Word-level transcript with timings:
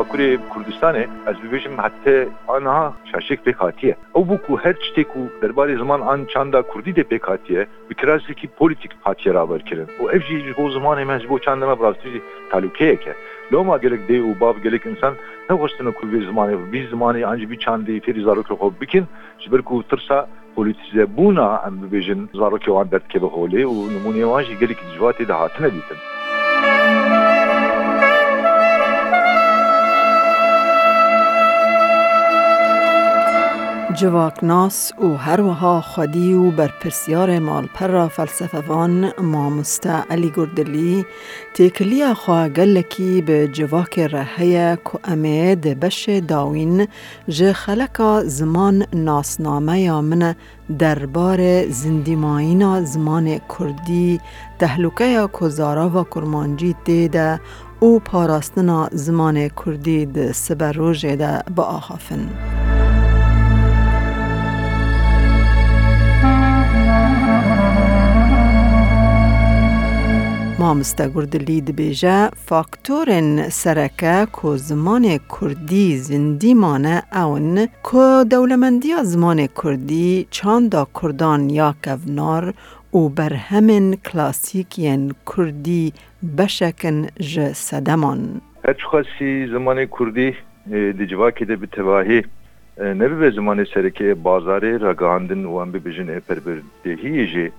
باکوری 0.00 0.38
کوردستانê 0.52 1.06
ez 1.26 1.36
bibêjim 1.36 1.76
hete 1.82 2.28
anha 2.48 2.92
şaşek 3.12 3.40
pêk 3.46 3.54
hatiye. 3.54 3.96
Ew 4.14 4.22
bû 4.28 4.46
ku 4.46 4.58
her 4.58 4.74
tiştê 4.74 5.04
ku 5.04 5.18
derbarê 5.42 5.76
ziman 5.78 6.00
an 6.00 6.24
çanda 6.24 6.62
Kurdî 6.62 6.96
de 6.96 7.02
pêk 7.02 7.26
hatiye 7.26 7.66
bi 7.90 7.94
kirasekî 7.94 8.48
politik 8.48 8.92
hatiye 9.00 9.34
raberkirin. 9.34 9.86
û 10.00 10.10
ev 10.12 10.20
jî 10.20 10.38
ji 10.44 10.56
bo 10.58 10.68
zimanê 10.68 11.04
me 11.04 11.20
ji 11.20 11.28
bo 11.28 11.38
çanda 11.38 11.66
me 11.66 11.80
birastî 11.80 12.10
jî 12.10 12.20
talûkeyek 12.50 13.08
e. 13.08 13.14
Loma 13.52 13.76
gelek 13.76 14.00
dê 14.08 14.18
û 14.20 14.40
bav 14.40 14.54
gelek 14.64 14.86
insan 14.86 15.14
nexwestine 15.50 15.90
ku 15.90 16.06
vê 16.06 16.20
zimanê 16.28 16.72
vî 16.72 16.88
zimanê 16.92 17.24
an 17.26 17.36
jî 17.36 17.50
vî 17.50 17.56
çandê 17.64 18.00
fêrî 18.00 18.22
zarokê 18.28 18.54
xwe 18.60 18.80
bikin 18.80 19.04
ji 19.38 19.52
ber 19.52 19.62
ku 19.62 19.82
tirsa 19.90 20.28
politize 20.56 21.04
bûna 21.16 21.48
em 21.66 21.74
bibêjin 21.82 22.20
zarokê 22.40 22.70
wan 22.76 22.90
derdkeve 22.90 23.26
holê 23.36 23.62
û 23.72 23.74
nimûneyê 23.94 24.26
wan 24.32 24.42
jî 24.42 24.58
gelekî 24.58 24.84
dijvatê 24.92 25.28
de 25.28 25.32
hatine 25.32 25.70
dîtin. 25.76 25.98
جواکناس 33.91 34.91
و 34.99 35.15
هروها 35.15 35.81
خودی 35.81 36.33
و 36.33 36.51
بر 36.51 36.73
پرسیار 36.81 37.39
مالپر 37.39 38.07
فلسفوان 38.07 39.11
مامسته 39.21 39.89
علی 39.89 40.31
گردلی 40.35 41.05
تیکلی 41.53 42.13
خواه 42.13 42.49
گلکی 42.49 43.21
به 43.21 43.47
جواک 43.47 43.99
رهی 43.99 44.75
که 44.75 44.99
امید 45.03 45.79
بش 45.79 46.09
داوین 46.09 46.87
جه 47.27 47.53
خلکا 47.53 48.23
زمان 48.23 48.85
ناسنامه 48.93 49.81
یا 49.81 50.01
من 50.01 50.35
دربار 50.79 51.69
زندیمایینا 51.69 52.83
زمان 52.83 53.39
کردی 53.59 54.19
تهلوکه 54.59 55.05
یا 55.05 55.27
کزارا 55.41 55.89
و 55.89 56.03
کرمانجی 56.03 56.75
دیده 56.85 57.39
او 57.79 57.99
پاراستنا 57.99 58.89
زمان 58.91 59.47
کردی 59.47 60.05
ده 60.05 60.33
سبروژ 60.33 61.05
ده 61.05 61.43
با 61.55 61.63
آخافن. 61.63 62.29
مامستا 70.71 71.07
گردلی 71.15 71.61
دبیجه 71.61 72.29
فاکتورن 72.47 73.49
سرکه 73.49 74.27
که 74.41 74.47
زمان 74.55 75.19
کردی 75.33 75.97
زندی 75.97 76.53
مانه 76.53 77.03
اون 77.13 77.67
که 77.91 78.25
دولمندی 78.29 78.93
زمان 79.03 79.47
کردی 79.63 80.27
چاندا 80.29 80.87
کردان 81.01 81.49
یا 81.49 81.75
کونار 81.83 82.53
و 82.93 83.09
بر 83.09 83.33
همین 83.33 83.95
کلاسیکین 83.95 85.13
کردی 85.37 85.93
بشکن 86.37 87.07
ج 87.19 87.53
سدمان 87.53 88.41
هر 88.65 88.75
خاصی 88.91 89.47
زمان 89.47 89.85
کردی 89.85 90.35
دی 90.97 91.05
جواکی 91.07 91.45
ده 91.45 91.55
بتواهی 91.55 92.23
نبی 92.81 93.15
به 93.15 93.31
زمان 93.31 93.65
سرکه 93.73 94.13
بازاره 94.13 94.77
رگاندن 94.77 95.45
و 95.45 95.61
هم 95.61 95.71
ببیجن 95.71 96.17
اپربردهی 96.17 97.27
جی 97.27 97.51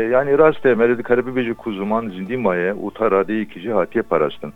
yani 0.00 0.38
raste 0.38 0.74
meredi 0.74 1.02
karabibeji 1.02 1.54
kuzuman 1.54 2.08
zindi 2.08 2.36
maye 2.36 2.72
utaradi 2.72 3.40
ikici 3.40 3.72
hatiye 3.72 4.02
parastın. 4.02 4.52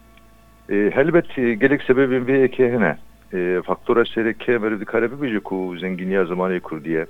E, 0.70 0.90
helbet 0.94 1.36
gerek 1.36 1.82
sebebin 1.82 2.26
bir 2.26 2.34
eke 2.34 2.72
hene. 2.72 2.96
E, 3.32 3.62
faktora 3.64 4.04
sereke 4.04 4.58
meredi 4.58 4.84
karabibeji 4.84 5.40
ku 5.40 5.76
zenginiya 5.80 6.24
zamanı 6.24 6.60
kurdiye. 6.60 7.06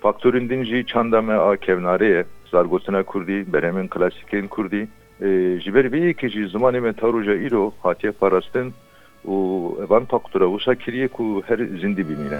Faktörün 0.00 0.48
dinci 0.48 0.86
çandame 0.86 1.34
a 1.34 1.56
kevnareye 1.56 2.24
zargotuna 2.50 3.02
kurdi, 3.02 3.52
beremin 3.52 3.88
klasikin 3.88 4.48
kurdi. 4.48 4.88
E, 5.20 5.60
jiber 5.60 5.92
bir 5.92 6.08
ikici 6.08 6.48
zamanı 6.48 6.80
me 6.80 6.92
taruja 6.92 7.34
iro 7.34 7.72
hatiye 7.82 8.12
parastın. 8.12 8.74
U 9.24 9.78
evan 9.86 10.04
faktora 10.04 10.46
usa 10.46 10.74
kiriye 10.74 11.08
ku 11.08 11.42
her 11.46 11.58
zindi 11.58 12.08
bimine. 12.08 12.38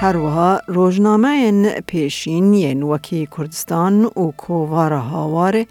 هروها 0.00 0.60
روزنامه 0.66 1.52
پیشین 1.86 2.54
ین 2.54 2.82
وکی 2.82 3.28
کردستان 3.36 4.04
و 4.04 4.32
کووار 4.36 4.92
هاوار 4.92 5.64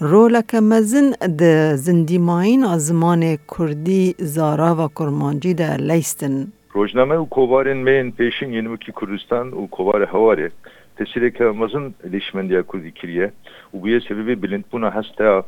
رولک 0.00 0.54
مزن 0.54 1.10
د 1.40 1.74
زندیماین 1.74 2.64
از 2.64 2.86
زمان 2.86 3.36
کردی 3.36 4.14
زارا 4.18 4.74
و 4.78 4.88
کرمانجی 4.88 5.54
ده 5.54 5.76
لیستن. 5.76 6.52
روزنامه 6.72 7.14
و 7.14 7.24
کووارن 7.24 7.76
مین 7.76 8.12
پیشین 8.12 8.52
ین 8.52 8.66
وکی 8.66 8.92
کردستان 9.00 9.48
و 9.48 9.66
کووار 9.66 10.02
هاواره 10.02 10.50
تسیرeke 10.98 11.44
mazın 11.44 11.94
leşmendiya 12.12 12.62
kurdi 12.62 12.92
kiriye 12.92 13.30
u 13.72 13.82
buye 13.82 14.00
sebebi 14.00 14.42
bilind 14.42 14.64
buna 14.72 14.94
hasta 14.94 15.42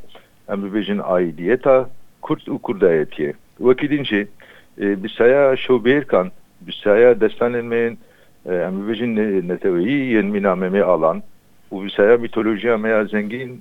em 0.48 0.62
bibêjin 0.64 0.98
aidiyeta 0.98 1.90
Kurd 2.22 2.40
û 2.40 2.58
Kurdayetiye. 2.58 3.32
Wekî 3.58 3.90
din 3.90 4.04
jî 4.04 4.28
bisaya 4.78 5.56
şoberkan 5.56 6.30
bisaya 6.60 7.20
destanên 7.20 7.64
mêin 7.64 7.98
em 8.45 8.73
bibêjin 8.79 9.11
neteweyî 9.47 9.97
yên 10.13 10.25
mîna 10.25 10.55
me 10.55 10.83
alan 10.83 11.21
û 11.71 11.85
bisaya 11.85 12.17
mitolojiya 12.17 12.77
me 12.77 12.89
ya 12.89 13.05
zengîn 13.05 13.51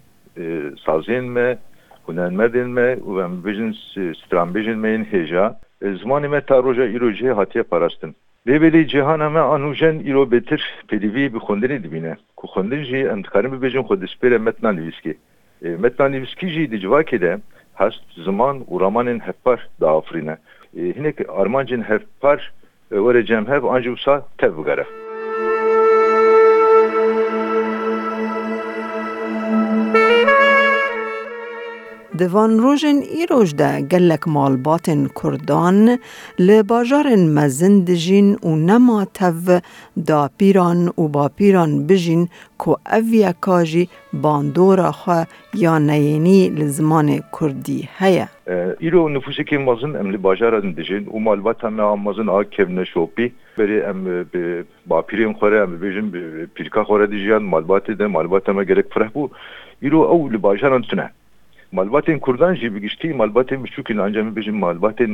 sazên 0.84 1.24
me 1.24 1.58
hunermerdên 2.06 2.68
me 2.68 2.88
û 3.08 3.24
em 3.24 3.32
bibêjin 3.36 3.72
stranbêjin 4.22 4.76
me 4.76 4.90
yên 4.90 5.04
hêja 5.04 5.54
zimanê 5.82 6.28
me 6.28 6.40
ta 6.40 6.62
roja 6.62 6.84
îro 6.96 7.10
jê 7.10 7.34
hatiye 7.34 7.64
parastin. 7.64 8.14
Lêbelê 8.46 8.88
cihana 8.88 9.30
me 9.30 9.40
anûjen 9.40 9.96
îro 10.10 10.30
bêtir 10.32 10.60
pêdivî 10.88 11.32
bi 11.34 11.38
xwendinê 11.38 11.82
dibîne 11.82 12.16
ku 12.36 12.46
xwendin 12.46 12.82
jî 12.84 12.96
em 13.12 13.24
dikarin 13.24 13.52
bibêjin 13.54 13.82
xwe 13.86 13.96
dispêre 14.04 14.38
metna 14.38 14.70
nivîskê. 14.70 15.14
Metna 15.78 16.08
nivîskî 16.08 16.48
jî 16.48 16.70
di 16.72 16.78
ziman 18.24 18.56
û 18.70 18.80
ramanên 18.80 19.20
hevpar 19.26 19.68
daafirîne. 19.80 20.36
Hinek 20.76 21.16
armancên 21.20 21.82
hevpar 21.82 22.52
ورجمها 22.94 23.58
وانجوسها 23.58 24.22
تبقره 24.38 24.86
دوان 32.18 32.58
روژن 32.58 32.98
ای 33.14 33.26
روژ 33.30 33.54
ده 33.54 33.80
گلک 33.92 34.28
مالباتن 34.28 35.08
کردان 35.22 35.98
لباجارن 36.38 37.22
مزن 37.36 37.84
دجین 37.84 38.34
و 38.34 38.56
نما 38.56 39.04
تو 39.04 39.60
دا 40.06 40.30
پیران 40.38 40.88
و 40.98 41.08
با 41.08 41.28
پیران 41.28 41.86
بجین 41.86 42.28
که 42.58 42.76
اویا 42.92 43.32
کاجی 43.40 43.88
باندورا 44.12 44.92
خواه 44.92 45.26
یا 45.54 45.78
نینی 45.78 46.48
لزمان 46.48 47.22
کردی 47.40 47.88
هیا. 47.98 48.26
ایرو 48.78 49.08
نفوسی 49.08 49.44
که 49.44 49.58
مازن 49.58 49.96
ام 49.96 50.10
لباجارن 50.10 50.72
دجین 50.72 51.06
و 51.06 51.18
مالبات 51.18 51.64
هم 51.64 51.74
مازن 51.74 52.28
آگ 52.28 52.46
کevne 52.50 52.84
شوپی 52.94 53.32
بری 53.58 53.82
ام 53.82 54.26
با 54.86 55.02
پیرین 55.02 55.32
خوره 55.32 55.60
ام 55.60 55.78
بجین 55.78 56.10
پیرکا 56.54 56.84
خوره 56.84 57.06
دیجیان 57.06 57.42
مالبات 57.42 57.90
ده 57.90 58.06
مالبات 58.06 58.48
هم 58.48 58.64
gerek 58.64 58.94
فرح 58.94 59.08
بو. 59.08 59.28
ایرو 59.80 59.98
او 59.98 60.28
لباجارن 60.28 60.82
تونه. 60.82 61.10
Malbatên 61.76 62.18
Kurdan 62.18 62.54
jî 62.54 62.74
bi 62.74 62.80
giştî 62.80 63.08
malbatên 63.20 63.60
biçûkîn 63.64 63.98
anca 64.04 64.22
min 64.24 64.34
bêjin 64.36 64.56
malbatên 64.64 65.10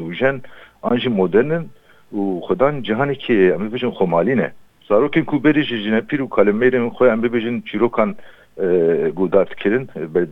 nûjen 0.00 0.36
an 0.82 0.96
jî 0.96 1.08
modernin 1.08 1.64
û 2.18 2.20
xwedan 2.46 2.74
cihanekî 2.86 3.36
em 3.54 3.60
bibêjin 3.64 3.92
xwemalî 3.98 4.36
ne 4.36 4.48
zarokên 4.88 5.24
ku 5.30 5.44
berî 5.44 5.62
jî 5.68 5.76
jinepîr 5.84 6.20
û 6.24 6.28
kalemêrên 6.36 6.86
xwe 6.96 7.06
em 7.14 7.20
bibêjin 7.24 7.56
çîrokan 7.68 8.10
guhdar 9.18 9.46
dikirin 9.50 9.84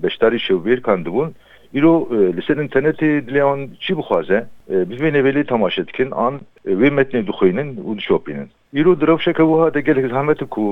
beşdarî 0.03 0.39
şewbêrkan 0.47 0.99
dibûn 1.07 1.31
îro 1.75 2.09
li 2.37 2.43
ser 2.43 2.57
internetê 2.57 3.09
dilê 3.27 3.43
wan 3.49 3.61
çi 3.81 3.93
bixwaze 3.99 4.47
bivê 4.71 5.09
nevelê 5.17 5.47
temaşe 5.47 5.87
dikin 5.87 6.11
an 6.11 6.35
wê 6.67 6.89
metnê 6.99 7.27
dixwînin 7.27 7.69
û 7.89 7.99
dişopînin 7.99 8.49
îro 8.75 9.01
di 9.01 9.07
rewşeke 9.07 9.43
wiha 9.51 9.75
de 9.75 9.81
gelek 9.81 10.07
zehmet 10.07 10.41
ku 10.51 10.63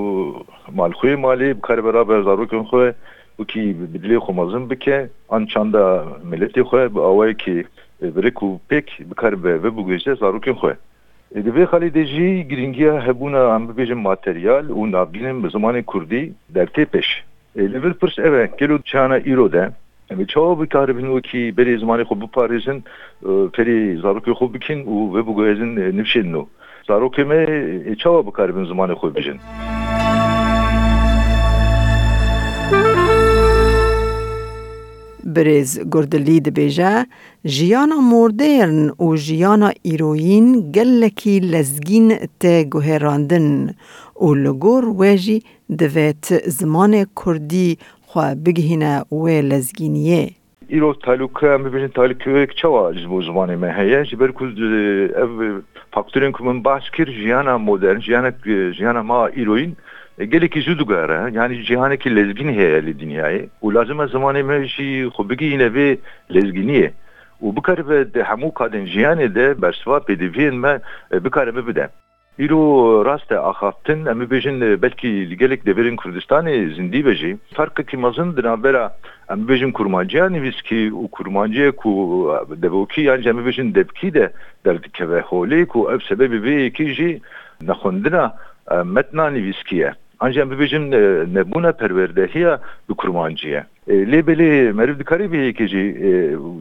malxwê 0.77 1.13
malê 1.25 1.47
bikare 1.57 1.83
beraber 1.85 2.19
zarokên 2.19 2.63
xwe 2.69 2.93
وکی 3.40 3.72
بدلی 3.72 4.18
خو 4.18 4.32
مزن 4.32 4.68
بکه 4.68 5.10
آن 5.28 5.46
چاندا 5.46 5.84
ملتی 6.24 6.62
خو 6.62 6.88
به 6.88 7.00
اوای 7.00 7.34
کی 7.34 7.64
برکو 8.00 8.58
پک 8.70 9.02
بکار 9.10 9.34
به 9.34 9.58
و 9.58 9.70
بگویشه 9.70 10.14
زاروکن 10.14 10.52
خو 10.52 10.70
دوی 11.34 11.66
خالی 11.66 11.90
دیجی 11.90 12.44
گرینگیا 12.44 13.00
هبونا 13.00 13.54
ام 13.54 13.66
ببیجم 13.66 13.94
ماتریال 13.94 14.70
و 14.70 14.86
نابینم 14.86 15.42
به 15.42 15.48
زمان 15.48 15.82
کردی 15.82 16.34
در 16.54 16.66
تپش 16.66 17.22
لول 17.56 17.92
پرس 17.92 18.18
اوه 18.18 18.46
گلو 18.46 18.78
چانا 18.78 19.14
ایرو 19.14 19.48
ده 19.48 19.72
Em 20.10 20.24
çawa 20.24 20.60
bikaribin 20.60 21.06
wekî 21.06 21.38
berê 21.56 21.74
zimanê 21.82 22.02
xwe 22.08 22.16
biparêzin 22.22 22.78
ferê 23.54 24.00
zarokê 24.02 24.32
xwe 24.38 24.54
bikin 24.54 24.78
û 24.92 25.14
ve 25.14 25.20
biguhezin 25.26 25.72
nivşên 25.98 26.26
nû. 26.34 26.46
Zarokê 26.88 27.24
me 27.24 27.96
çawa 27.96 28.26
bikaribin 28.26 28.64
zimanê 28.64 28.94
xwe 28.94 29.14
bijin. 29.14 29.38
بریز 35.25 35.79
گردلی 35.91 36.39
دبیجه 36.39 37.05
جیانا 37.45 37.95
مدرن 38.13 38.89
و 38.99 39.15
جیانا 39.15 39.71
ایروین 39.81 40.71
گلکی 40.71 41.39
لزگین 41.39 42.13
ته 42.39 42.63
گوهراندن 42.63 43.75
و 44.21 44.33
لگور 44.33 44.85
ویجی 45.01 45.43
دویت 45.79 46.49
زمان 46.49 47.05
کردی 47.25 47.77
خواه 48.01 48.35
بگهینه 48.35 49.01
و 49.11 49.27
لزگینیه 49.27 50.29
ایرو 50.67 50.93
تالوکه 50.93 51.47
هم 51.47 51.63
ببینید 51.63 51.91
تالوکه 51.91 52.29
یک 52.29 52.61
واجز 52.63 53.05
بو 53.05 53.21
زمانی 53.21 53.55
من 53.55 53.71
هیه 53.77 54.03
جی 54.03 54.15
برکوز 54.15 54.49
او 55.21 55.61
فاکتورین 55.93 56.31
که 56.31 56.43
من 56.43 56.63
کر 56.97 57.05
جیانا 57.05 57.57
مدرن 57.57 57.99
جیانا, 57.99 58.31
جیانا 58.71 59.01
ما 59.01 59.25
ایروین 59.25 59.75
zû 60.65 60.79
digere 60.79 61.31
yani 61.33 61.63
cîhanekî 61.63 62.15
lezgîn 62.15 62.49
heye 62.53 62.85
li 62.85 62.93
dinyayê 63.01 63.49
û 63.63 63.73
lazim 63.75 63.99
e 64.03 64.05
zimanê 64.13 64.43
me 64.43 64.67
jî 64.67 65.07
xwe 65.13 65.29
bigihîne 65.29 65.67
vê 65.75 65.97
lezgîniyê 66.35 66.89
û 67.43 67.55
bikaribe 67.55 68.13
de 68.13 68.21
hemû 68.21 68.53
kadên 68.53 68.85
jiyanê 68.85 69.35
de 69.35 69.61
bersiva 69.61 69.97
pêdiviyên 69.97 70.55
me 70.63 70.73
bikaribe 71.23 71.67
bide. 71.67 71.89
îro 72.39 73.03
rast 73.05 73.31
e 73.31 73.37
axaftin 73.37 74.05
em 74.05 74.21
bibêjin 74.21 74.81
belkî 74.81 75.29
li 75.29 75.37
gelek 75.37 75.65
deverên 75.65 75.95
Kurdistanê 75.95 76.73
zindî 76.75 77.05
be 77.05 77.15
jî 77.15 77.37
farkekî 77.53 77.97
mezin 77.97 78.37
di 78.37 78.43
navbera 78.43 78.95
em 79.29 79.39
bibêjin 79.39 79.71
kurmanciya 79.71 80.29
nivîskî 80.29 80.91
û 80.91 81.09
kurmanciyê 81.09 81.71
ku 81.71 81.91
devokî 82.61 83.01
yan 83.01 83.21
em 83.23 83.37
bibêjin 83.39 83.75
debkî 83.75 84.13
de 84.13 84.33
derdikeve 84.65 85.19
holê 85.19 85.65
ku 85.65 85.91
ev 85.91 85.99
sebebî 85.99 86.39
vê 86.45 86.55
yekî 86.65 86.93
jî 86.93 87.21
nexwendina 87.61 88.35
metna 88.85 89.29
nivîskî 89.29 89.75
ye. 89.75 89.91
Ancak 90.21 90.51
bibêjin 90.51 90.91
nebûna 91.35 91.71
perwerdehiya 91.71 92.59
bi 92.89 92.93
kurmanciye. 92.93 93.63
Lê 93.89 94.21
belê 94.27 94.73
meriv 94.73 94.99
dikarî 94.99 95.23
vê 95.23 95.39
yekê 95.49 95.65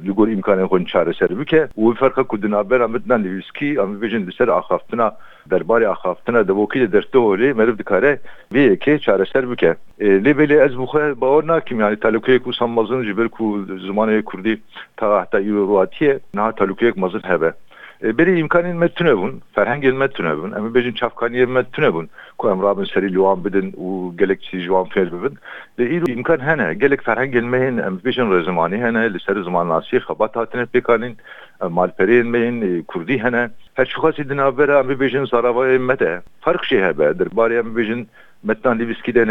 li 0.06 0.10
gor 0.10 0.28
imkanên 0.28 0.66
xwe 0.66 0.84
çareser 0.84 1.38
bike 1.40 1.68
û 1.76 1.94
ferqa 1.94 2.22
ku 2.24 2.42
di 2.42 2.50
navbera 2.50 2.88
mitna 2.88 3.18
nivîskî 3.18 3.68
em 3.82 3.88
bibêjin 3.94 4.26
li 4.26 4.32
ser 4.32 4.48
axaftina 4.48 5.16
derbarê 5.50 5.86
axaftina 5.88 6.48
devokî 6.48 6.80
de 6.80 6.98
dertê 6.98 7.18
holê 7.18 7.54
meriv 7.54 7.78
dikare 7.78 8.18
vê 8.52 8.60
yekê 8.72 8.98
çareser 8.98 9.50
bike. 9.50 9.74
Lê 10.00 10.32
belê 10.40 10.64
ez 10.66 10.78
bi 10.78 10.82
xwe 10.82 11.20
bawer 11.20 11.46
nakim 11.46 11.80
yani 11.80 11.96
talukeyek 11.96 12.42
û 12.46 12.56
san 12.56 12.70
mezin 12.70 13.02
ji 13.02 13.18
ber 13.18 13.28
ku 13.28 13.44
zimanê 13.86 14.22
Kurdî 14.22 14.60
ta 14.96 15.22
heta 15.22 15.38
îro 15.38 15.68
roatiye 15.68 16.18
niha 16.34 16.52
talukeyek 16.52 16.96
hebe. 17.24 17.52
Berê 18.02 18.36
imkanên 18.38 18.76
me 18.76 18.88
tune 18.88 19.12
bûn 19.16 19.40
ferhengên 19.54 19.96
me 19.96 20.08
tune 20.08 20.32
bûn 20.38 20.52
em 20.56 20.74
bêjin 20.74 20.94
çavkaniyê 20.94 21.46
me 21.46 21.62
tune 21.72 21.86
bûn 21.94 22.08
ku 22.38 22.50
em 22.50 22.62
rabin 22.62 22.84
serî 22.84 23.12
liwan 23.12 23.44
bidin 23.44 23.72
û 23.72 24.16
gelek 24.16 24.42
çî 24.42 24.60
ji 24.60 24.66
wan 24.66 24.84
fêr 24.84 25.12
bibin. 25.12 25.38
Li 25.78 25.84
îro 25.96 26.12
imkan 26.12 26.38
hene 26.38 26.74
gelek 26.74 27.00
ferhengên 27.02 27.44
me 27.44 27.58
hên 27.58 27.76
em 27.86 27.96
bêjin 28.04 28.28
rêzimanî 28.34 28.78
hene 28.84 29.14
li 29.14 29.20
ser 29.20 29.36
zimanasiyê 29.36 30.00
xebat 30.00 30.36
hatine 30.36 30.62
pêkanîn 30.62 31.14
malpereyên 31.60 32.26
me 32.26 32.38
hên 32.38 32.82
kurdî 32.82 33.18
hene. 33.24 33.50
Her 33.74 33.84
çixasî 33.84 34.28
di 34.28 34.36
navbera 34.36 34.80
em 34.80 34.90
bêjin 34.90 35.24
zaravayê 35.32 35.78
me 35.78 35.98
de 35.98 36.22
fark 36.40 36.64
jê 36.64 36.78
hebe 36.86 37.04
derbarê 37.04 37.58
em 37.58 37.76
bêjin 37.76 38.06
metnan 38.42 38.78
lîviskî 38.78 39.14
de 39.14 39.24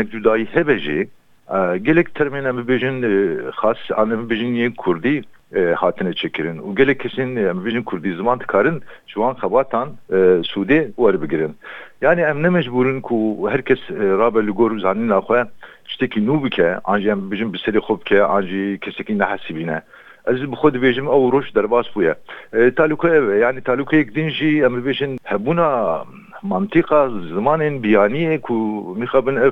e, 5.56 5.74
hatine 5.78 6.14
çekirin. 6.14 6.58
U 6.58 6.76
gelekesinin 6.76 7.36
emvicin 7.36 7.84
Kurdizman 7.84 8.40
tikarin 8.40 8.84
şu 9.08 9.24
an 9.24 9.36
kabatan 9.36 9.90
e, 10.14 10.42
Suudi 10.44 10.92
u 10.98 11.08
arbi 11.08 11.28
girin. 11.28 11.56
Yani 12.02 12.22
em 12.22 12.44
ne 12.44 12.50
mecburin 12.50 13.02
ku 13.02 13.48
herkes 13.52 13.80
e, 13.90 13.94
rabe 13.94 14.48
li 14.48 14.52
gor 14.52 14.80
zanin 14.80 15.10
akhoya 15.10 15.48
çteki 15.86 16.26
nubike 16.26 16.76
anji 16.84 17.10
em 17.10 17.32
bijin 17.32 17.54
biseri 17.54 17.80
khobke 17.80 18.24
anji 18.24 18.78
kesekin 18.82 19.20
hasibine. 19.20 19.82
Ez 20.28 20.42
bi 20.42 20.56
xwe 20.56 20.70
dibêjim 20.74 21.08
ew 21.08 21.32
roj 21.32 21.56
derbas 21.56 21.88
bûye. 21.96 22.14
Talûke 22.52 23.08
ev 23.08 23.30
e 23.30 23.38
yani 23.40 23.60
talûkeyek 23.60 24.16
din 24.16 24.30
jî 24.30 24.62
em 24.66 24.74
dibêjin 24.78 25.18
hebûna 25.24 26.04
mantika 26.42 27.10
zimanên 27.10 27.82
biyaniyê 27.84 28.42
ku 28.42 28.56
mixabin 28.98 29.36
ev 29.36 29.52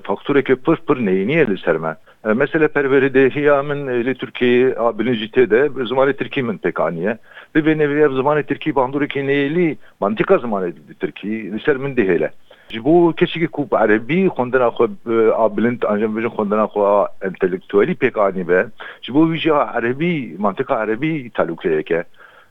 faktureke 0.00 0.54
pir 0.56 0.76
pir 0.76 1.06
neyniye 1.06 1.46
li 1.46 1.58
ser 1.58 1.76
me. 1.76 1.96
Mesela 2.24 2.68
perveredehiya 2.68 3.62
min 3.62 4.04
li 4.04 4.14
Türkiye 4.14 4.74
a 4.74 4.98
bilincî 4.98 5.50
de 5.50 5.66
zimanê 5.66 6.12
Tirkî 6.12 6.42
min 6.42 6.58
pek 6.58 6.80
aniye. 6.80 7.18
Bi 7.54 7.78
nevi 7.78 8.00
ev 8.00 8.10
zimanê 8.10 8.42
Tirkî 8.42 8.70
bandûrekê 8.70 9.26
neyîlî 9.26 9.76
mantıqa 10.00 10.34
zimanê 10.34 10.72
Tirkî 11.00 11.52
li 11.52 11.60
ser 11.60 11.76
min 11.76 11.96
dihêle. 11.96 12.30
Ji 12.68 12.84
bo 12.84 13.12
kesekî 13.12 13.48
ku 13.48 13.68
erebî 13.72 14.26
xwendina 14.26 14.66
xwe 14.66 14.86
a 15.34 15.56
bilind 15.56 15.82
ancam 15.82 16.16
bêjin 16.16 16.30
xwendina 16.36 16.64
xwe 16.64 17.06
entelektûelî 17.28 17.94
pek 17.94 18.18
anî 18.18 18.48
be. 18.48 18.66
Ji 19.02 19.14
bo 19.14 19.26
wî 19.26 19.38
jî 19.38 19.50
erebî 19.50 20.36
mantıqa 20.38 20.84
erebî 20.84 21.30
talûkeyek 21.30 21.94
e. 21.94 22.04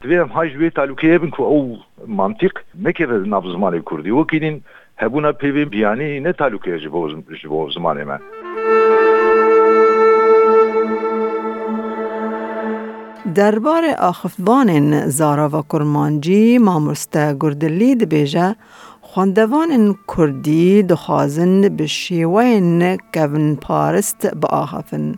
Divê 0.03 0.21
em 0.21 0.29
hay 0.29 0.49
ji 0.49 0.57
wê 0.57 0.69
talûkeyê 0.69 1.21
bin 1.21 1.29
ku 1.29 1.43
ew 1.43 1.79
mantık 2.07 2.65
nekeve 2.81 3.29
nav 3.29 3.43
zimanê 3.43 3.81
Kurdî 3.81 4.09
wekînin 4.09 4.63
hebûna 4.95 5.29
pêvên 5.29 5.71
biyanî 5.71 6.23
ne 6.23 6.29
talûkeye 6.29 6.77
ji 6.79 6.91
bo 6.91 7.09
ji 7.09 7.47
دربار 13.25 13.83
آخفتبان 13.99 15.07
زارا 15.07 15.49
و 15.49 15.61
کرمانجی 15.71 16.57
ماموستا 16.57 17.33
گردلی 17.39 17.95
دبیجه 17.95 18.55
خواندوان 19.01 19.95
کردی 20.17 20.83
دخوازن 20.83 21.61
به 21.61 21.87
شیوین 21.87 22.97
کون 23.13 23.55
پارست 23.55 24.35
با 24.35 24.47
آخفن 24.47 25.15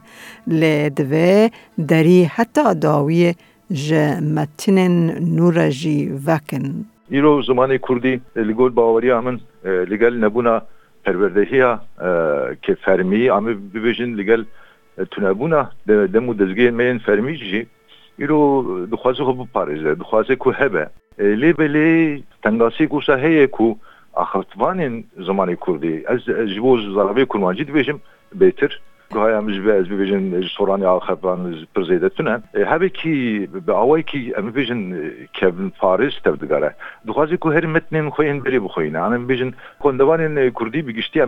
لدوه 0.47 1.50
دری 1.88 2.23
حتی 2.23 2.75
داوی 2.75 3.33
جمتین 3.71 5.11
نورجی 5.35 6.11
وکن. 6.27 6.85
ایرو 7.09 7.41
زمان 7.41 7.77
کردی 7.77 8.21
لگل 8.35 8.69
باوری 8.69 9.09
همین 9.09 9.39
لگل 9.63 10.23
نبونا 10.23 10.61
پروردهی 11.06 11.63
که 12.61 12.77
فرمی 12.85 13.27
همه 13.27 13.53
ببیجن 13.53 14.06
لگل 14.06 14.44
تنبونا 15.11 15.69
دمو 15.87 16.33
دزگیر 16.33 16.71
مین 16.71 16.97
فرمی 16.97 17.37
جی. 17.37 17.68
Gel 18.19 18.27
tunebûna 18.27 18.37
dem 18.37 18.53
û 18.59 18.87
dezgehên 18.87 18.87
me 18.87 18.87
yên 18.87 18.87
fermî 18.87 18.87
jî 18.87 18.87
îro 18.87 18.87
dixwaze 18.91 19.23
xwe 19.23 19.33
biparêze 19.39 19.99
dixwaze 19.99 20.35
ku 20.35 20.51
hebe 20.51 20.89
lê 21.19 21.51
belê 21.53 22.21
tengasî 22.41 22.87
wisa 22.87 23.17
heye 23.17 23.47
ku 23.47 23.77
axeftvanên 24.13 25.03
zimanê 25.17 25.55
Kurdî 25.55 26.05
ez 26.07 26.49
ji 26.49 26.63
bo 26.63 26.77
zarabê 26.77 27.25
kurmancî 27.25 27.63
dibêjim 27.63 27.97
bêtir 28.35 28.79
Gayam 29.13 29.49
ji 29.49 29.59
ez 29.59 29.87
bibêjin 29.91 30.41
ji 30.41 30.49
soranê 30.57 30.87
axevan 30.87 31.39
pir 31.75 31.81
zêde 31.81 32.09
tune 32.09 32.41
hebekî 32.53 33.49
bi 33.67 33.71
awayekî 33.71 34.33
em 34.37 34.47
bibêjin 34.49 35.11
kevin 35.33 35.69
Paris 35.81 36.21
tev 36.23 36.39
digare 36.39 36.73
dixwazî 37.07 37.37
ku 37.37 37.53
her 37.53 37.63
metnên 37.63 38.09
xwe 38.09 38.25
yên 38.25 38.39
berê 38.41 38.59
bixwîne 38.65 38.99
an 38.99 39.13
em 39.13 39.27
bêjin 39.29 39.53
xwendevanên 39.79 40.51
Kurdî 40.51 40.87
bi 40.87 40.93
giştî 40.93 41.21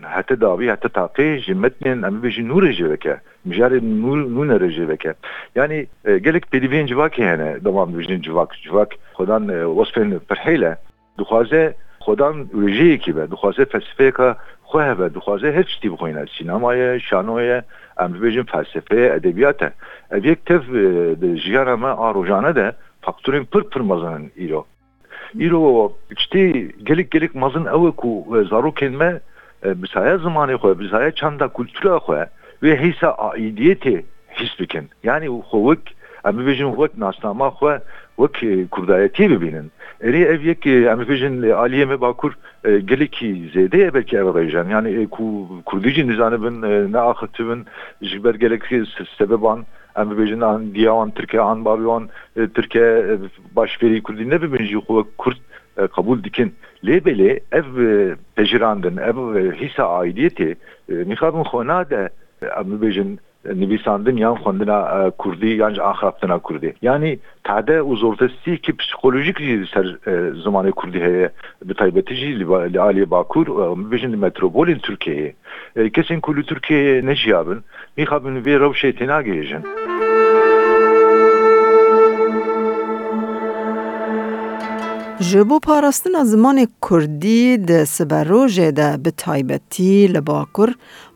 em 0.00 0.06
bibêjin 0.06 0.10
aqlebî 0.10 0.10
her 0.10 0.10
dixwaze 0.10 0.10
ku 0.10 0.10
metnên 0.10 0.10
berê 0.10 0.10
bixwîne 0.10 0.10
divê 0.10 0.10
deriyê 0.10 0.10
xwe 0.10 0.16
hete 0.16 0.40
davî 0.40 0.70
hete 0.70 0.88
taqê 0.88 1.38
ji 1.38 1.54
metnên 1.54 2.06
em 2.06 2.14
bibêjin 2.16 2.48
nû 2.48 2.58
rêjê 2.66 2.90
veke 2.90 3.16
mijarê 3.48 3.78
nû 3.80 4.48
ne 4.48 4.54
rêjê 4.54 4.88
veke 4.88 5.14
yani 5.54 5.86
gelek 6.04 6.44
pêdiviyên 6.52 6.86
civakê 6.86 7.22
hene 7.22 7.64
devam 7.64 7.88
bibêjin 7.94 8.22
civak 8.22 8.54
civak 8.62 8.90
xwedan 9.14 9.48
wasfên 9.48 10.20
pirhêle 10.28 10.76
dixwaze 11.18 11.74
خودان 12.04 12.36
رژەیەکی 12.64 13.12
بە 13.16 13.24
دخوازێ 13.32 13.64
فەسفەیەکە 13.72 14.28
خۆ 14.68 14.78
هەبە 14.88 15.06
دخوازێ 15.16 15.50
هەر 15.56 15.66
شتی 15.74 15.88
بخۆینە 15.92 16.22
سینمایە 16.34 16.90
شانۆیە 17.08 17.58
ئەم 17.98 18.10
ببێژین 18.14 18.46
فەلسفەیە 18.52 19.08
ئەدەبیاتە 19.14 19.68
ئەبێک 20.14 20.40
تەف 20.48 20.62
ژیانەمە 21.44 21.90
ئاڕۆژانە 22.00 22.52
دە 22.58 22.66
فاکتورین 23.04 23.44
پر 23.52 23.62
پر 23.70 23.82
مەزن 23.90 24.22
ئیرۆ 24.40 24.62
ئیرۆ 25.40 25.60
شتی 26.22 26.44
gelek 26.88 27.08
gelek 27.14 27.32
mezin 27.42 27.64
ew 27.76 27.84
ku 28.00 28.10
zarokên 28.50 28.94
me 29.00 29.10
zimanê 29.63 30.55
xwe 30.55 30.79
bisaya 30.79 31.11
çanda 31.11 31.47
kultura 31.47 31.97
xwe 31.97 32.29
wê 32.63 32.75
hêsa 32.75 33.07
aidiyetê 33.07 34.03
his 34.29 34.59
bikin. 34.59 34.89
Yani 35.03 35.25
xwe 35.25 35.59
wek 35.67 35.95
em 36.25 36.33
bibêjin 36.37 36.75
wek 36.75 36.97
nasnama 36.97 37.47
xwe 37.47 37.81
wek 38.17 38.71
kurdayetî 38.71 39.29
bibînin 39.29 39.71
erê 40.01 40.25
ev 40.33 40.41
yek 40.41 40.65
em 40.67 40.99
bibêjin 41.01 41.51
aliyê 41.63 41.85
me 41.85 42.01
bakur 42.01 42.33
gelekî 42.63 43.51
zêde 43.53 43.77
ye 43.77 43.93
belkî 43.93 44.17
ev 44.17 44.25
rêjan 44.25 44.69
yani 44.71 45.07
ku 45.07 45.47
kurdî 45.65 45.89
jî 45.89 46.07
nizanibin 46.07 46.61
neaxitibin 46.93 47.65
ji 48.01 48.23
ber 48.23 48.35
gelekî 48.35 48.83
sebeban 49.17 49.65
em 49.95 50.11
bibêjin 50.11 50.41
an 50.41 50.73
diyawan 50.73 51.11
Tirkiye 51.11 51.41
an 51.41 51.65
bavî 51.65 51.83
wan 51.83 52.09
Tirkiye 52.55 53.17
başfêrî 53.55 54.01
Kurdî 54.01 54.29
nebibin 54.29 54.65
jî 54.65 54.77
xwe 54.77 55.03
Kurd 55.17 55.37
e, 55.37 55.44
e, 55.77 55.87
kabul 55.87 56.23
dikin. 56.23 56.53
Lebeli 56.85 57.39
ev 57.51 57.77
e, 57.77 58.15
pejirandin, 58.35 58.97
ev 58.97 59.35
e, 59.35 59.51
hisa 59.61 59.87
aidiyeti 59.87 60.55
nikabın 60.89 61.43
khona 61.43 61.89
da 61.89 62.09
emrubejin 62.59 63.19
nivîsandin 63.45 64.17
yan 64.17 64.35
xwendina 64.35 65.11
Kurdî 65.17 65.47
yan 65.47 65.73
ji 65.73 65.81
axraptina 65.81 66.39
Kurdî. 66.39 66.73
Yani 66.81 67.19
tade 67.43 67.71
û 67.71 68.57
ki 68.57 68.77
psikolojik 68.77 69.39
jî 69.39 69.67
ser 69.73 69.85
zimanê 70.43 70.71
Kurdî 70.71 70.99
heye 70.99 71.29
bi 71.65 71.73
taybetî 71.73 72.15
jî 72.15 72.39
li 72.39 72.43
aliyê 72.77 73.11
Bakur 73.11 73.47
mibêjin 73.47 74.11
li 74.11 74.17
metropolên 74.17 74.79
Tirkiyeyê. 74.79 75.33
Kesên 75.75 76.19
ku 76.21 76.37
li 76.37 76.41
Tirkiyeyê 76.41 77.05
nejiyabin, 77.05 77.59
mixabin 77.97 78.35
vê 78.45 78.55
rewşê 78.59 78.91
tê. 78.97 80.04
جبو 85.19 85.59
پاراستنا 85.59 86.23
زمان 86.23 86.67
کردی 86.89 87.57
ده 87.57 87.85
سبرو 87.85 88.47
جده 88.47 88.97
به 88.97 89.11
تایبتی 89.11 90.07
لباکر 90.07 90.69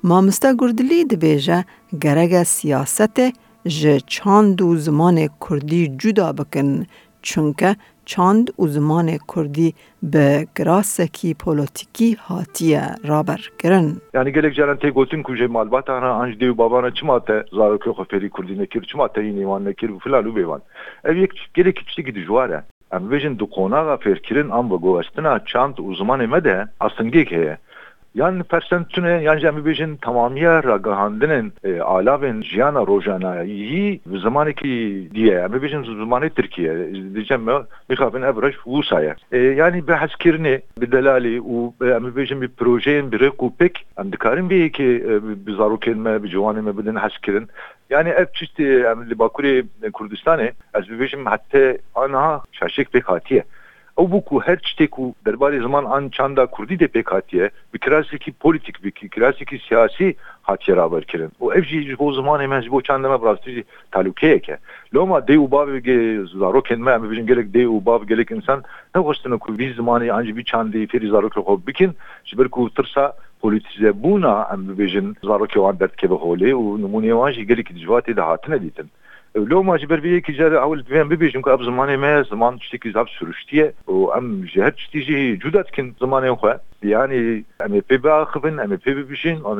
مامستا 0.03 0.53
گردلی 0.59 1.05
ده 1.05 1.15
بیجه 1.15 1.65
گرگ 2.01 2.43
سیاست 2.43 3.19
جه 3.65 3.99
چاند 3.99 4.61
و 4.61 4.75
زمان 4.75 5.29
کردی 5.49 5.87
جدا 5.97 6.33
بکن. 6.33 6.85
چونکه 7.21 7.75
چاند 8.05 8.53
و 8.59 8.67
زمان 8.67 9.17
کردی 9.35 9.75
به 10.03 10.47
گراسکی 10.57 11.33
پولوتیکی 11.33 12.17
هاتیه 12.27 12.95
رابر 13.05 13.39
کرن. 13.59 14.01
یعنی 14.13 14.31
گلک 14.31 14.53
جران 14.53 14.77
تی 14.77 14.91
گوتن 14.91 15.23
کجه 15.23 15.47
مالبات 15.47 15.89
آنها 15.89 16.11
آنج 16.11 16.37
دیو 16.37 16.53
بابانا 16.53 16.89
چما 16.89 17.19
تا 17.19 17.43
زارو 17.51 17.77
که 17.77 17.93
خفری 17.93 18.29
کردی 18.29 18.55
نکیر 18.55 18.83
چما 18.83 19.07
تا 19.07 19.21
این 19.21 19.37
ایمان 19.37 19.67
نکیر 19.67 19.91
و 19.91 19.99
فلالو 19.99 20.31
بیوان. 20.31 20.61
او 21.05 21.13
یک 21.13 21.31
گلک 21.55 21.75
چی 21.95 22.03
گیدی 22.03 22.25
جواره 22.25 22.63
Em 22.93 23.11
bejin 23.11 23.39
du 23.39 23.49
qonağa 23.49 23.97
ferkirin 23.97 24.49
am 24.49 24.71
ve 24.71 24.75
govestina 24.75 25.45
çant 25.45 25.79
uzman 25.79 26.19
emede 26.19 26.65
asıngek 26.79 27.31
heye. 27.31 27.57
Yani 28.15 28.43
persentüne 28.43 29.09
yani 29.09 29.41
cemi 29.41 29.65
bejin 29.65 29.95
tamamiye 29.95 30.63
ragahandinin 30.63 31.53
e, 31.63 31.81
alavin 31.81 32.41
jiyana 32.41 32.87
rojana 32.87 33.43
iyi 33.43 34.01
zamanı 34.21 34.53
ki 34.53 35.07
diye 35.13 35.33
yani 35.33 35.61
bejin 35.61 35.83
zamanı 35.83 36.29
Türkiye 36.29 36.93
diyeceğim 37.15 37.43
mi 37.43 37.51
mikafin 37.89 38.21
evraş 38.21 38.55
vusaya. 38.65 39.15
E, 39.31 39.37
yani 39.37 39.87
bir 39.87 39.93
haskirini 39.93 40.61
bir 40.81 40.91
delali 40.91 41.41
u 41.41 41.73
yani 41.81 42.15
bejin 42.15 42.41
bir 42.41 42.47
projeyin 42.47 43.11
bir 43.11 43.29
kupek 43.29 43.85
am 43.97 44.11
dikarin 44.11 44.49
bir 44.49 44.73
ki 44.73 45.03
e, 45.07 45.45
bir 45.45 45.55
zarukelme 45.55 46.23
bir 46.23 46.29
civanime 46.29 46.77
bilin 46.77 46.95
haskirin 46.95 47.47
yani 47.89 48.09
ev 48.09 48.25
çifti 48.33 48.63
yani 48.63 49.19
Bakuri 49.19 49.65
Kurdistanê 49.93 50.51
ez 50.73 50.85
bibêjim 50.89 51.31
hette 51.31 51.77
anha 51.95 52.41
şaşek 52.51 52.91
pek 52.91 53.09
hatiye. 53.09 53.43
Ew 53.99 54.05
bû 54.11 54.23
ku 54.23 54.41
her 54.41 54.57
tiştê 54.57 54.87
ku 54.87 55.15
derbarê 55.25 55.61
ziman 55.61 55.85
an 55.85 56.09
çanda 56.09 56.45
Kurdî 56.45 56.79
de 56.79 56.87
pek 56.87 57.11
hatiye 57.11 57.49
bi 57.73 57.79
kirasekî 57.79 58.31
politik 58.31 58.83
bi 58.83 58.91
kirasekî 58.91 59.59
siyasî 59.59 60.15
hatiye 60.41 60.77
raberkirin. 60.77 61.31
û 61.41 61.57
ev 61.57 61.63
jî 61.63 61.81
ji 61.83 61.99
bo 61.99 62.11
zimanê 62.11 62.47
me 62.47 62.61
ji 62.61 62.71
bo 62.71 62.81
çandeme 62.81 63.21
birastî 63.21 63.51
jî 63.51 63.63
talûkeyek 63.91 64.51
e. 64.51 64.57
Loma 64.93 65.19
dê 65.19 65.35
û 65.37 65.49
bavê 65.49 65.79
zarokên 66.25 66.79
me 66.79 66.91
em 66.91 67.01
bibêjin 67.03 67.27
gelek 67.27 67.47
dê 67.55 67.65
û 67.65 67.85
bav 67.85 68.03
gelek 68.03 68.31
insan 68.31 68.63
nexweştin 68.95 69.37
ku 69.37 69.57
vî 69.57 69.73
zimanê 69.73 70.11
an 70.11 70.23
jî 70.23 70.35
vî 70.35 70.43
çandê 70.43 70.87
fêrî 70.87 71.09
zarokê 71.09 71.39
xwe 71.39 71.67
bikin 71.67 71.91
ji 72.25 72.37
ber 72.37 72.47
ku 72.47 72.69
tirsa 72.69 73.13
politize 73.41 74.03
bûna 74.03 74.47
em 74.53 74.61
bibêjin 74.69 75.07
zarokê 75.23 75.59
wan 75.65 75.79
derdkeve 75.79 76.13
holê 76.13 76.51
û 76.53 76.63
nimûnê 76.83 77.11
wan 77.19 77.31
jî 77.31 77.47
gelekî 77.47 77.73
dijvatê 77.73 78.15
de 78.15 78.21
hatine 78.21 78.61
dîtin 78.61 78.89
لو 79.35 79.63
ما 79.63 79.77
جبر 79.77 79.99
بيه 79.99 80.19
كي 80.19 80.31
جاري 80.31 80.57
اول 80.59 80.81
بيان 80.81 81.09
ببيجم 81.09 81.41
كاب 81.41 81.63
زماني 81.63 81.97
ما 81.97 82.21
زمان 82.21 82.59
تشتكي 82.59 82.91
زاب 82.91 83.07
سرشتيه 83.19 83.73
وام 83.87 84.45
جهت 84.53 84.75
تيجي 84.91 85.35
جودات 85.35 85.69
كن 85.75 85.93
زماني 86.01 86.35
خو 86.35 86.53
يعني 86.83 87.43
ام 87.65 87.81
بي 87.89 87.97
باخفن 87.97 88.59
ام 88.59 88.75
بي 88.85 89.03
بيشين 89.03 89.37
ام 89.45 89.59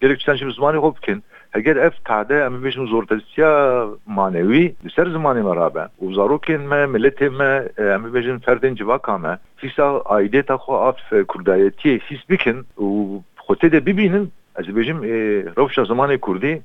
gerek 0.00 0.38
şimdi 0.38 0.54
zamanı 0.54 0.76
hopkin. 0.76 1.22
Eğer 1.22 1.37
ev 1.54 1.90
tade 2.04 2.40
em 2.40 2.64
bişim 2.64 2.86
zortesiya 2.86 3.84
manevi 4.06 4.74
ser 4.94 5.06
zamanı 5.06 5.44
merabe. 5.44 5.86
U 6.00 6.12
zarokin 6.12 6.60
me 6.60 6.86
milletim 6.86 7.34
me 7.34 7.68
em 7.78 8.14
bişim 8.14 8.38
ferdin 8.38 8.74
civaka 8.74 9.18
me. 9.18 9.38
Hisa 9.62 10.00
aideta 10.00 10.54
xo 10.54 10.74
af 10.74 10.96
kurdayetiye 11.28 11.98
his 11.98 12.30
bikin 12.30 12.66
u 12.76 13.22
xote 13.36 13.72
de 13.72 13.86
bibinin 13.86 14.32
ez 14.58 14.76
bişim 14.76 15.02
rovşa 15.56 15.84
zamanı 15.84 16.18
kurdi 16.18 16.62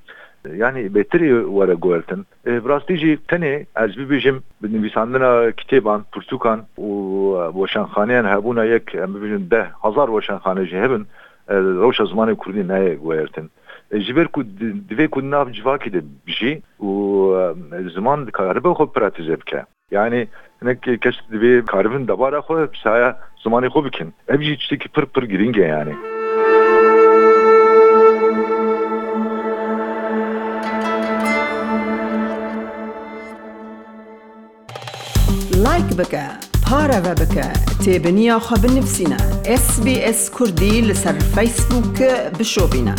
yani 0.55 0.95
betri 0.95 1.43
wara 1.45 1.73
goeltin. 1.73 2.25
Brastî 2.45 2.97
jî 2.97 3.17
tenê 3.27 3.65
ez 3.75 3.97
bibêjim 3.97 4.37
bi 4.63 4.67
nivîsandina 4.73 5.51
kitêban 5.51 6.01
pirtûkan 6.13 6.59
û 6.77 6.89
weşanxaneyan 7.53 8.25
hebûna 8.25 8.65
yek 8.65 8.95
em 8.95 9.11
bibêjin 9.15 9.51
deh 9.51 9.65
hezar 9.83 10.07
weşanxane 10.07 10.65
jî 10.65 10.77
hebin 10.77 11.07
rewşa 11.49 12.03
zimanê 12.03 12.35
Kurdî 12.35 12.67
naye 12.67 12.95
goertin 12.95 13.49
ji 13.92 14.16
ber 14.16 14.28
ku 14.28 14.40
divê 14.90 15.08
ku 15.08 15.20
nav 15.30 15.46
civakê 15.56 15.92
de 15.92 16.00
bijî 16.26 16.62
û 16.80 16.90
ziman 17.94 18.26
dikaribe 18.26 18.68
xwe 18.68 18.86
pratize 18.94 19.40
bike. 19.40 19.64
Yani 19.90 20.28
hinek 20.62 20.82
kes 20.82 21.16
divê 21.32 21.64
karibin 21.66 22.08
debara 22.08 22.38
xwe 22.38 22.68
saya 22.84 23.18
zimanê 23.44 23.68
xwe 23.68 23.84
bikin. 23.84 24.14
Ev 24.28 24.40
jî 24.40 24.56
tiştekî 24.56 24.88
pir 24.88 25.06
pir 25.06 25.22
girîng 25.22 25.58
e 25.58 25.64
yani. 25.64 25.94
لایک 35.64 35.90
بکە 36.00 36.26
پارەوە 36.64 37.14
بکە 37.20 37.48
تێبنییا 37.82 38.36
خە 38.46 38.56
بنفسینە 38.62 39.20
SسBS 39.62 40.20
کوردی 40.36 40.74
لەسەر 40.88 41.16
فیسبووکە 41.34 42.12
بشۆبینە. 42.38 42.96